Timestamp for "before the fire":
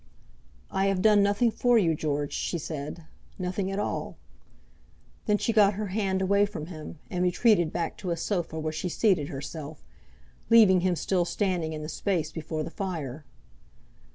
12.31-13.25